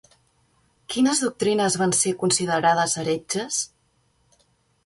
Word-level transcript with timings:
Quines 0.93 1.19
doctrines 1.25 1.77
van 1.83 1.93
ser 1.99 2.13
considerades 2.25 2.97
heretges? 3.03 3.61